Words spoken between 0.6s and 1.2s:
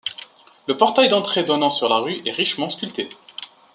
Le portail